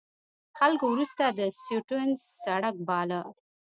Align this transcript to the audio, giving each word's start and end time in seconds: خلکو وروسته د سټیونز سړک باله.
خلکو 0.57 0.85
وروسته 0.93 1.23
د 1.37 1.39
سټیونز 1.59 2.19
سړک 2.43 2.75
باله. 2.87 3.21